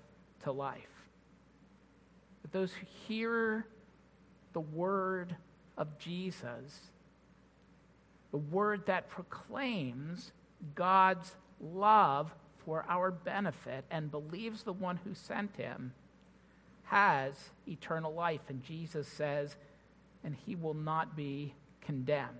to 0.45 0.53
life. 0.53 1.11
But 2.41 2.53
those 2.53 2.73
who 2.73 2.87
hear 3.07 3.67
the 4.55 4.61
word 4.61 5.37
of 5.77 5.99
Jesus 5.99 6.91
the 8.37 8.55
word 8.55 8.85
that 8.85 9.09
proclaims 9.09 10.31
God's 10.75 11.35
love 11.59 12.31
for 12.67 12.85
our 12.87 13.11
benefit 13.11 13.83
and 13.91 14.11
believes 14.11 14.63
the 14.63 14.75
one 14.75 15.01
who 15.05 15.15
sent 15.15 15.57
him 15.57 15.95
has 16.83 17.33
eternal 17.67 18.13
life. 18.13 18.43
And 18.51 18.63
Jesus 18.63 19.09
says, 19.09 19.57
and 20.23 20.37
he 20.45 20.55
will 20.55 20.75
not 20.75 21.17
be 21.17 21.55
condemned. 21.81 22.37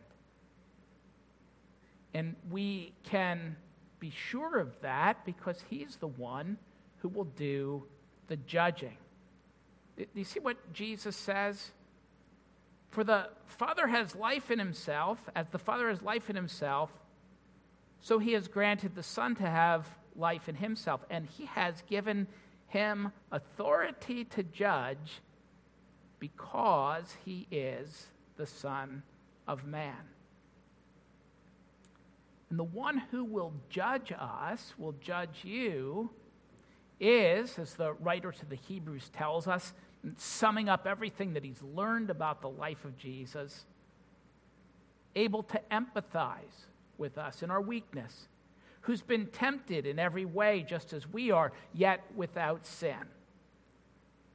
And 2.13 2.37
we 2.51 2.93
can 3.03 3.57
be 3.99 4.11
sure 4.11 4.59
of 4.59 4.79
that 4.83 5.25
because 5.25 5.65
he's 5.71 5.97
the 5.97 6.09
one 6.09 6.59
who 6.99 7.09
will 7.09 7.25
do 7.25 7.85
the 8.29 8.37
judging. 8.37 8.99
Do 9.97 10.05
you 10.13 10.25
see 10.25 10.41
what 10.41 10.75
Jesus 10.75 11.17
says? 11.17 11.71
For 12.91 13.05
the 13.05 13.29
Father 13.47 13.87
has 13.87 14.15
life 14.15 14.51
in 14.51 14.59
himself, 14.59 15.19
as 15.35 15.49
the 15.49 15.59
Father 15.59 15.89
has 15.89 16.03
life 16.03 16.31
in 16.31 16.37
himself, 16.37 16.91
so 18.01 18.19
he 18.19 18.33
has 18.33 18.49
granted 18.49 18.95
the 18.95 19.03
Son 19.03 19.35
to 19.37 19.43
have 19.43 19.89
life 20.15 20.49
in 20.49 20.55
himself, 20.55 21.05
and 21.11 21.27
he 21.27 21.47
has 21.47 21.83
given 21.89 22.27
him 22.69 23.13
authority 23.31 24.25
to 24.25 24.43
judge 24.43 25.21
because 26.19 27.17
he 27.25 27.47
is 27.51 28.07
the 28.37 28.47
Son 28.47 29.03
of 29.47 29.65
Man. 29.67 29.95
And 32.51 32.59
the 32.59 32.65
one 32.65 32.99
who 33.11 33.25
will 33.25 33.53
judge 33.69 34.13
us, 34.17 34.75
will 34.79 34.95
judge 35.01 35.45
you, 35.45 36.11
is, 37.01 37.59
as 37.59 37.75
the 37.75 37.93
writer 37.95 38.33
to 38.33 38.47
the 38.47 38.57
Hebrews 38.57 39.11
tells 39.11 39.49
us, 39.49 39.75
summing 40.17 40.69
up 40.69 40.87
everything 40.87 41.35
that 41.35 41.45
he's 41.45 41.63
learned 41.63 42.11
about 42.11 42.41
the 42.41 42.49
life 42.49 42.85
of 42.85 42.97
Jesus, 42.97 43.65
able 45.15 45.43
to 45.45 45.61
empathize 45.71 46.67
with 46.99 47.19
us 47.19 47.43
in 47.43 47.51
our 47.51 47.61
weakness, 47.61 48.29
who's 48.83 49.03
been 49.03 49.27
tempted 49.27 49.87
in 49.87 49.99
every 49.99 50.25
way 50.25 50.65
just 50.67 50.93
as 50.93 51.09
we 51.09 51.31
are, 51.31 51.53
yet 51.73 52.01
without 52.15 52.65
sin. 52.65 53.09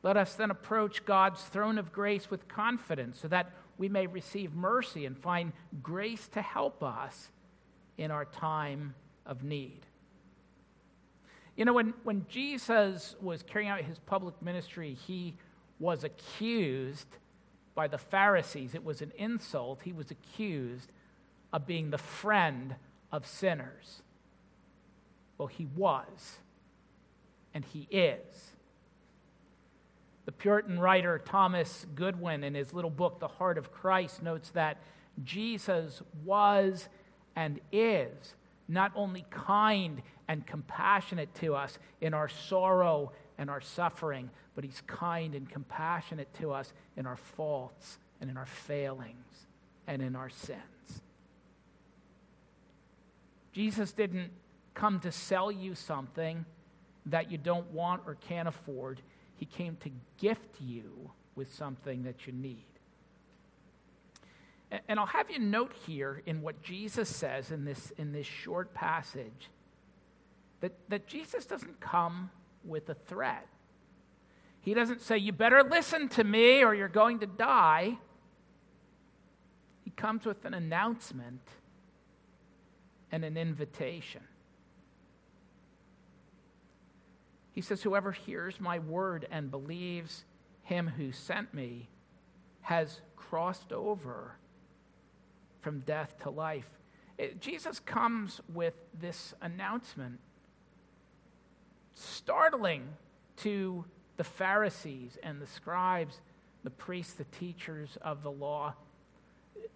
Let 0.03 0.18
us 0.18 0.34
then 0.34 0.51
approach 0.51 1.06
God's 1.06 1.41
throne 1.44 1.77
of 1.77 1.94
grace 1.94 2.30
with 2.30 2.48
confidence 2.48 3.20
so 3.20 3.27
that 3.27 3.51
we 3.77 3.88
may 3.88 4.08
receive 4.08 4.53
mercy 4.53 5.06
and 5.06 5.18
find 5.18 5.53
grace 5.82 6.27
to 6.30 6.41
help 6.41 6.84
us 6.84 7.30
in 7.98 8.12
our 8.12 8.25
time 8.25 8.96
of 9.25 9.44
need. 9.44 9.86
You 11.56 11.65
know, 11.65 11.74
when, 11.74 11.94
when 12.03 12.25
Jesus 12.27 13.15
was 13.22 13.44
carrying 13.44 13.70
out 13.70 13.82
his 13.82 14.00
public 14.00 14.39
ministry, 14.41 14.98
he 15.06 15.36
was 15.82 16.04
accused 16.04 17.08
by 17.74 17.88
the 17.88 17.98
Pharisees. 17.98 18.76
It 18.76 18.84
was 18.86 19.02
an 19.02 19.12
insult. 19.18 19.82
He 19.84 19.92
was 19.92 20.12
accused 20.12 20.92
of 21.52 21.66
being 21.66 21.90
the 21.90 21.98
friend 21.98 22.76
of 23.12 23.26
sinners. 23.26 24.04
Well, 25.38 25.48
he 25.48 25.66
was, 25.76 26.38
and 27.54 27.66
he 27.66 27.88
is. 27.90 28.52
The 30.26 30.32
Puritan 30.32 30.80
writer 30.80 31.18
Thomas 31.18 31.88
Goodwin, 31.96 32.44
in 32.44 32.54
his 32.54 32.74
little 32.74 32.92
book, 32.92 33.20
The 33.20 33.28
Heart 33.28 33.58
of 33.58 33.72
Christ, 33.72 34.22
notes 34.22 34.52
that 34.52 34.78
Jesus 35.24 36.04
was 36.24 36.88
and 37.36 37.60
is 37.72 38.36
not 38.68 38.92
only 38.96 39.26
kind 39.32 40.02
and 40.28 40.46
compassionate 40.46 41.34
to 41.36 41.56
us 41.56 41.80
in 42.00 42.14
our 42.14 42.30
sorrow 42.30 43.12
and 43.41 43.50
our 43.50 43.60
suffering, 43.60 44.29
but 44.53 44.63
he's 44.63 44.83
kind 44.86 45.33
and 45.33 45.50
compassionate 45.50 46.31
to 46.36 46.51
us 46.51 46.71
in 46.95 47.07
our 47.07 47.15
faults 47.15 47.98
and 48.21 48.29
in 48.29 48.38
our 48.38 48.45
failings 48.45 49.48
and 49.88 50.00
in 50.00 50.15
our 50.15 50.29
sins. 50.29 51.01
Jesus 53.51 53.93
didn't 53.93 54.29
come 54.75 55.00
to 55.00 55.12
sell 55.12 55.51
you 55.51 55.74
something 55.74 56.45
that 57.07 57.31
you 57.31 57.39
don't 57.39 57.65
want 57.71 58.03
or 58.05 58.13
can't 58.13 58.48
afford. 58.48 59.01
He 59.38 59.48
came 59.48 59.75
to 59.77 59.89
gift 60.19 60.62
you 60.62 61.10
with 61.33 61.51
something 61.51 62.03
that 62.03 62.27
you 62.27 62.33
need. 62.33 62.67
And 64.88 65.00
I'll 65.00 65.07
have 65.07 65.31
you 65.31 65.39
note 65.39 65.74
here 65.88 66.21
in 66.27 66.43
what 66.43 66.62
Jesus 66.62 67.10
says 67.10 67.50
in 67.50 67.65
this, 67.65 67.91
in 67.98 68.12
this 68.12 68.27
short 68.27 68.75
passage 68.75 69.50
that, 70.60 70.74
that 70.89 71.07
Jesus 71.07 71.45
doesn't 71.45 71.79
come 71.79 72.29
with 72.63 72.89
a 72.89 72.94
threat. 72.94 73.48
He 74.62 74.74
doesn't 74.74 75.01
say, 75.01 75.18
You 75.18 75.32
better 75.32 75.63
listen 75.63 76.08
to 76.10 76.24
me 76.24 76.63
or 76.63 76.74
you're 76.74 76.88
going 76.88 77.20
to 77.20 77.27
die. 77.27 77.98
He 79.84 79.91
comes 79.91 80.25
with 80.25 80.46
an 80.46 80.53
announcement 80.53 81.41
and 83.12 83.25
an 83.25 83.38
invitation. 83.38 84.22
He 87.51 87.62
says, 87.62 87.82
Whoever 87.82 88.12
hears 88.12 88.60
my 88.60 88.80
word 88.80 89.27
and 89.32 89.51
believes 89.51 90.24
him 90.63 90.88
who 90.88 91.12
sent 91.12 91.53
me 91.53 91.89
has 92.62 93.01
crossed 93.15 93.74
over 93.74 94.36
from 95.62 95.80
death 95.80 96.15
to 96.24 96.30
life. 96.30 96.69
It, 97.17 97.41
Jesus 97.41 97.80
comes 97.80 98.41
with 98.54 98.74
this 99.00 99.34
announcement, 99.41 100.19
startling 101.93 102.88
to 103.38 103.86
the 104.17 104.23
Pharisees 104.23 105.17
and 105.23 105.41
the 105.41 105.47
scribes, 105.47 106.19
the 106.63 106.69
priests, 106.69 107.13
the 107.13 107.25
teachers 107.25 107.97
of 108.01 108.23
the 108.23 108.32
law. 108.32 108.73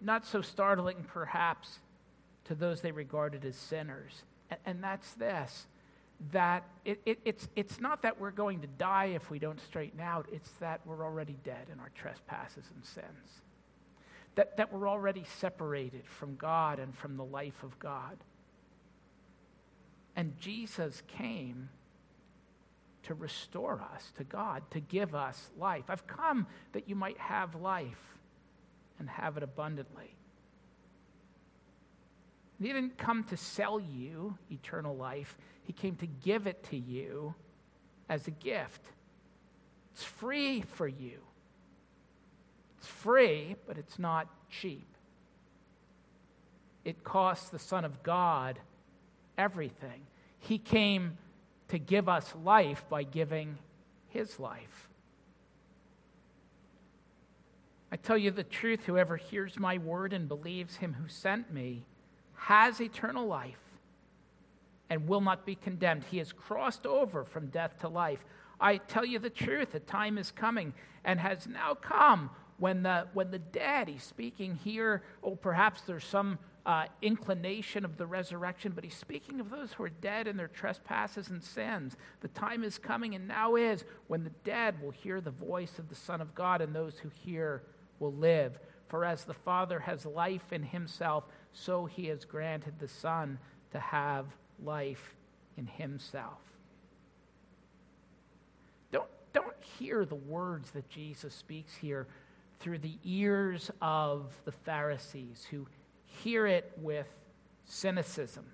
Not 0.00 0.26
so 0.26 0.40
startling, 0.40 1.04
perhaps, 1.06 1.80
to 2.44 2.54
those 2.54 2.80
they 2.80 2.92
regarded 2.92 3.44
as 3.44 3.56
sinners. 3.56 4.22
And, 4.64 4.82
that's 4.82 5.14
this 5.14 5.66
that 6.32 6.64
it, 6.84 6.98
it, 7.04 7.18
it's, 7.26 7.46
it's 7.56 7.78
not 7.78 8.00
that 8.00 8.18
we're 8.18 8.30
going 8.30 8.60
to 8.60 8.66
die 8.66 9.06
if 9.14 9.28
we 9.28 9.38
don't 9.38 9.60
straighten 9.60 10.00
out, 10.00 10.26
it's 10.32 10.48
that 10.60 10.80
we're 10.86 11.04
already 11.04 11.36
dead 11.44 11.66
in 11.70 11.78
our 11.78 11.90
trespasses 11.94 12.64
and 12.74 12.84
sins 12.84 13.42
that, 14.36 14.56
that 14.58 14.72
we're 14.72 14.88
already 14.88 15.24
separated 15.38 16.06
from 16.06 16.36
God 16.36 16.78
and 16.78 16.94
from 16.94 17.16
the 17.16 17.24
life 17.24 17.62
of 17.62 17.78
God. 17.78 18.16
And 20.14 20.38
Jesus 20.38 21.02
came 21.08 21.70
to 23.06 23.14
restore 23.14 23.80
us 23.94 24.12
to 24.16 24.24
God, 24.24 24.62
to 24.70 24.80
give 24.80 25.14
us 25.14 25.50
life. 25.58 25.84
I've 25.88 26.06
come 26.06 26.46
that 26.72 26.88
you 26.88 26.94
might 26.94 27.18
have 27.18 27.54
life 27.54 28.16
and 28.98 29.08
have 29.08 29.36
it 29.36 29.42
abundantly. 29.42 30.14
He 32.60 32.66
didn't 32.66 32.96
come 32.96 33.24
to 33.24 33.36
sell 33.36 33.78
you 33.80 34.38
eternal 34.50 34.96
life, 34.96 35.36
He 35.62 35.72
came 35.72 35.96
to 35.96 36.06
give 36.06 36.46
it 36.46 36.64
to 36.70 36.76
you 36.76 37.34
as 38.08 38.26
a 38.26 38.30
gift. 38.30 38.80
It's 39.92 40.04
free 40.04 40.62
for 40.62 40.86
you. 40.86 41.18
It's 42.78 42.86
free, 42.86 43.56
but 43.66 43.78
it's 43.78 43.98
not 43.98 44.28
cheap. 44.50 44.86
It 46.84 47.02
costs 47.02 47.50
the 47.50 47.58
Son 47.58 47.84
of 47.84 48.02
God 48.02 48.58
everything. 49.38 50.02
He 50.38 50.58
came 50.58 51.18
to 51.68 51.78
give 51.78 52.08
us 52.08 52.34
life 52.44 52.84
by 52.88 53.02
giving 53.02 53.58
his 54.08 54.38
life. 54.38 54.88
I 57.90 57.96
tell 57.96 58.18
you 58.18 58.30
the 58.30 58.44
truth 58.44 58.84
whoever 58.84 59.16
hears 59.16 59.58
my 59.58 59.78
word 59.78 60.12
and 60.12 60.28
believes 60.28 60.76
him 60.76 60.94
who 60.94 61.08
sent 61.08 61.52
me 61.52 61.84
has 62.34 62.80
eternal 62.80 63.26
life 63.26 63.60
and 64.90 65.08
will 65.08 65.20
not 65.20 65.46
be 65.46 65.54
condemned. 65.54 66.04
He 66.04 66.18
has 66.18 66.32
crossed 66.32 66.86
over 66.86 67.24
from 67.24 67.46
death 67.48 67.78
to 67.80 67.88
life. 67.88 68.24
I 68.60 68.78
tell 68.78 69.04
you 69.04 69.18
the 69.18 69.30
truth, 69.30 69.72
the 69.72 69.80
time 69.80 70.18
is 70.18 70.30
coming 70.30 70.72
and 71.04 71.20
has 71.20 71.46
now 71.46 71.74
come 71.74 72.30
when 72.58 72.82
the, 72.82 73.06
when 73.12 73.30
the 73.30 73.38
dead, 73.38 73.88
he's 73.88 74.02
speaking 74.02 74.54
here, 74.54 75.02
oh, 75.22 75.36
perhaps 75.36 75.82
there's 75.82 76.04
some 76.04 76.38
uh, 76.66 76.86
inclination 77.00 77.84
of 77.84 77.96
the 77.96 78.06
resurrection, 78.06 78.72
but 78.74 78.82
he's 78.82 78.96
speaking 78.96 79.38
of 79.38 79.50
those 79.50 79.72
who 79.72 79.84
are 79.84 79.88
dead 79.88 80.26
in 80.26 80.36
their 80.36 80.48
trespasses 80.48 81.28
and 81.30 81.42
sins. 81.42 81.96
The 82.20 82.28
time 82.28 82.64
is 82.64 82.76
coming 82.76 83.14
and 83.14 83.28
now 83.28 83.54
is 83.54 83.84
when 84.08 84.24
the 84.24 84.32
dead 84.42 84.82
will 84.82 84.90
hear 84.90 85.20
the 85.20 85.30
voice 85.30 85.78
of 85.78 85.88
the 85.88 85.94
Son 85.94 86.20
of 86.20 86.34
God, 86.34 86.60
and 86.60 86.74
those 86.74 86.98
who 86.98 87.08
hear 87.24 87.62
will 88.00 88.12
live. 88.12 88.58
For 88.88 89.04
as 89.04 89.24
the 89.24 89.32
Father 89.32 89.78
has 89.78 90.04
life 90.04 90.52
in 90.52 90.64
himself, 90.64 91.24
so 91.52 91.86
he 91.86 92.06
has 92.06 92.24
granted 92.24 92.74
the 92.80 92.88
Son 92.88 93.38
to 93.70 93.78
have 93.78 94.26
life 94.62 95.14
in 95.56 95.68
himself. 95.68 96.40
Don't, 98.90 99.08
don't 99.32 99.54
hear 99.78 100.04
the 100.04 100.16
words 100.16 100.72
that 100.72 100.88
Jesus 100.88 101.32
speaks 101.32 101.76
here 101.76 102.08
through 102.58 102.78
the 102.78 102.98
ears 103.04 103.70
of 103.80 104.32
the 104.44 104.52
Pharisees 104.52 105.46
who 105.48 105.66
hear 106.22 106.46
it 106.46 106.72
with 106.76 107.08
cynicism. 107.64 108.44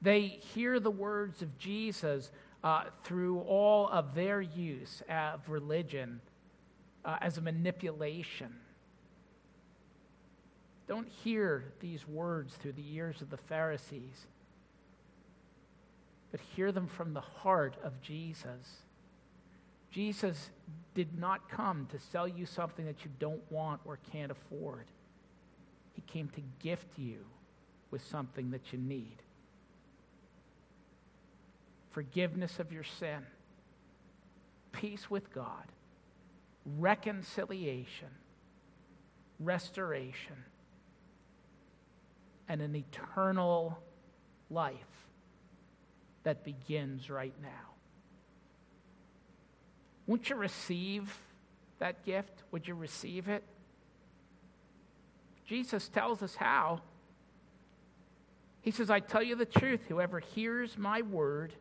They 0.00 0.22
hear 0.54 0.80
the 0.80 0.90
words 0.90 1.42
of 1.42 1.58
Jesus 1.58 2.30
uh, 2.64 2.84
through 3.04 3.40
all 3.40 3.88
of 3.88 4.14
their 4.14 4.40
use 4.40 5.02
of 5.08 5.48
religion 5.48 6.20
uh, 7.04 7.16
as 7.20 7.38
a 7.38 7.40
manipulation. 7.40 8.54
Don't 10.88 11.08
hear 11.08 11.64
these 11.80 12.06
words 12.06 12.54
through 12.54 12.72
the 12.72 12.94
ears 12.94 13.22
of 13.22 13.30
the 13.30 13.36
Pharisees, 13.36 14.26
but 16.30 16.40
hear 16.40 16.72
them 16.72 16.86
from 16.86 17.14
the 17.14 17.20
heart 17.20 17.76
of 17.82 18.00
Jesus. 18.00 18.82
Jesus 19.90 20.50
did 20.94 21.18
not 21.18 21.48
come 21.48 21.86
to 21.92 21.98
sell 21.98 22.26
you 22.26 22.46
something 22.46 22.86
that 22.86 23.04
you 23.04 23.10
don't 23.18 23.42
want 23.50 23.80
or 23.84 23.98
can't 24.10 24.32
afford. 24.32 24.86
He 25.92 26.02
came 26.02 26.28
to 26.30 26.42
gift 26.60 26.98
you 26.98 27.18
with 27.90 28.04
something 28.06 28.50
that 28.50 28.72
you 28.72 28.78
need 28.78 29.22
forgiveness 31.92 32.58
of 32.58 32.72
your 32.72 32.84
sin, 32.84 33.18
peace 34.72 35.10
with 35.10 35.32
God, 35.32 35.66
reconciliation, 36.78 38.08
restoration, 39.38 40.44
and 42.48 42.62
an 42.62 42.74
eternal 42.74 43.78
life 44.50 44.74
that 46.22 46.44
begins 46.44 47.10
right 47.10 47.34
now. 47.42 47.48
Won't 50.06 50.30
you 50.30 50.36
receive 50.36 51.14
that 51.78 52.04
gift? 52.04 52.42
Would 52.50 52.66
you 52.66 52.74
receive 52.74 53.28
it? 53.28 53.44
Jesus 55.46 55.88
tells 55.88 56.22
us 56.22 56.36
how. 56.36 56.80
He 58.60 58.70
says, 58.70 58.90
I 58.90 59.00
tell 59.00 59.22
you 59.22 59.34
the 59.34 59.44
truth, 59.44 59.80
whoever 59.88 60.20
hears 60.20 60.78
my 60.78 61.02
word 61.02 61.52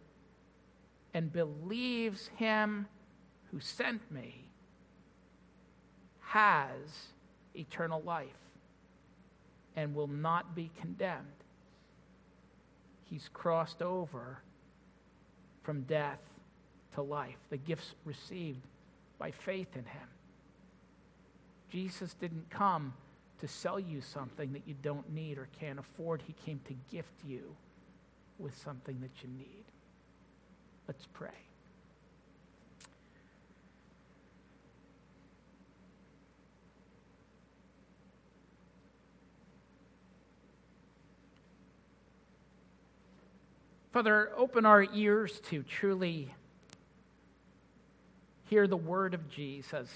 and 1.13 1.33
believes 1.33 2.29
him 2.37 2.87
who 3.51 3.59
sent 3.59 4.09
me 4.11 4.45
has 6.21 6.79
eternal 7.55 8.01
life 8.01 8.27
and 9.75 9.93
will 9.93 10.07
not 10.07 10.55
be 10.55 10.69
condemned. 10.79 11.25
He's 13.05 13.29
crossed 13.33 13.81
over 13.81 14.39
from 15.63 15.81
death 15.81 16.19
to 16.93 17.01
life, 17.01 17.37
the 17.49 17.57
gifts 17.57 17.95
received 18.05 18.61
by 19.19 19.31
faith 19.31 19.75
in 19.75 19.85
him. 19.85 20.07
Jesus 21.69 22.13
didn't 22.13 22.49
come 22.49 22.93
to 23.41 23.47
sell 23.47 23.79
you 23.79 24.01
something 24.01 24.53
that 24.53 24.61
you 24.65 24.75
don't 24.81 25.11
need 25.13 25.37
or 25.37 25.47
can't 25.59 25.79
afford. 25.79 26.21
He 26.25 26.33
came 26.45 26.59
to 26.67 26.75
gift 26.91 27.13
you 27.27 27.55
with 28.37 28.55
something 28.57 28.99
that 29.01 29.23
you 29.23 29.29
need. 29.37 29.65
Let's 30.87 31.07
pray. 31.11 31.29
Father, 43.91 44.31
open 44.37 44.65
our 44.65 44.83
ears 44.93 45.41
to 45.49 45.63
truly 45.63 46.33
hear 48.45 48.67
the 48.67 48.77
word 48.77 49.13
of 49.13 49.29
Jesus. 49.29 49.89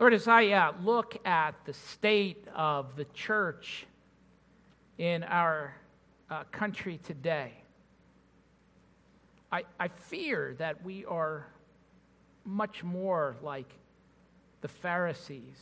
Lord, 0.00 0.14
as 0.14 0.26
I 0.26 0.46
uh, 0.46 0.72
look 0.82 1.18
at 1.26 1.54
the 1.66 1.74
state 1.74 2.48
of 2.56 2.96
the 2.96 3.04
church 3.12 3.84
in 4.96 5.22
our 5.24 5.76
uh, 6.30 6.44
country 6.44 6.98
today, 7.04 7.52
I, 9.52 9.64
I 9.78 9.88
fear 9.88 10.54
that 10.56 10.82
we 10.82 11.04
are 11.04 11.46
much 12.46 12.82
more 12.82 13.36
like 13.42 13.70
the 14.62 14.68
Pharisees. 14.68 15.58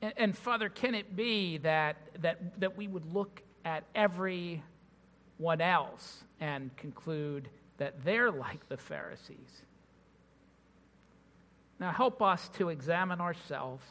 And, 0.00 0.14
and, 0.16 0.38
Father, 0.38 0.70
can 0.70 0.94
it 0.94 1.14
be 1.14 1.58
that, 1.58 1.96
that, 2.22 2.58
that 2.58 2.74
we 2.74 2.88
would 2.88 3.12
look 3.12 3.42
at 3.66 3.84
everyone 3.94 4.62
else 5.60 6.24
and 6.40 6.74
conclude 6.78 7.50
that 7.78 8.04
they're 8.04 8.30
like 8.30 8.68
the 8.68 8.76
Pharisees? 8.76 9.62
Now, 11.80 11.92
help 11.92 12.22
us 12.22 12.48
to 12.58 12.68
examine 12.68 13.20
ourselves, 13.20 13.84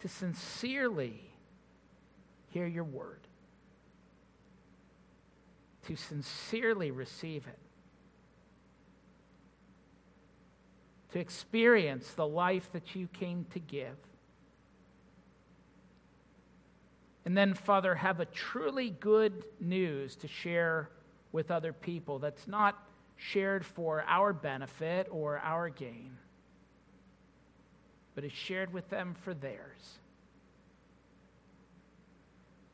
to 0.00 0.08
sincerely 0.08 1.20
hear 2.50 2.66
your 2.66 2.84
word, 2.84 3.20
to 5.86 5.96
sincerely 5.96 6.90
receive 6.90 7.46
it 7.46 7.58
to 11.12 11.18
experience 11.18 12.12
the 12.14 12.26
life 12.26 12.70
that 12.72 12.94
you 12.94 13.06
came 13.06 13.44
to 13.52 13.58
give. 13.58 13.96
And 17.24 17.36
then, 17.36 17.54
Father, 17.54 17.94
have 17.94 18.20
a 18.20 18.24
truly 18.26 18.90
good 18.90 19.44
news 19.60 20.16
to 20.16 20.28
share 20.28 20.90
with 21.30 21.50
other 21.50 21.72
people 21.72 22.18
that's 22.18 22.48
not 22.48 22.86
shared 23.16 23.64
for 23.64 24.04
our 24.08 24.32
benefit 24.32 25.06
or 25.10 25.38
our 25.38 25.68
gain, 25.68 26.16
but 28.14 28.24
is 28.24 28.32
shared 28.32 28.72
with 28.72 28.88
them 28.90 29.14
for 29.22 29.34
theirs. 29.34 29.98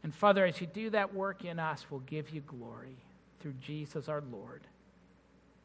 And 0.03 0.15
Father, 0.15 0.47
as 0.47 0.61
you 0.61 0.67
do 0.67 0.91
that 0.91 1.15
work 1.15 1.45
in 1.45 1.59
us, 1.59 1.85
we'll 1.91 2.01
give 2.01 2.31
you 2.31 2.41
glory 2.41 2.97
through 3.41 3.55
Jesus 3.61 4.09
our 4.09 4.23
Lord. 4.31 4.63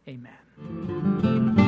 Amen. 0.08 1.63